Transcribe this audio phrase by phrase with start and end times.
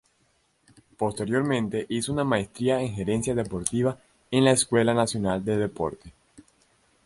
[0.97, 3.99] Posteriormente hizo una maestría en gerencia deportiva
[4.31, 6.11] en la Escuela Nacional del Deporte.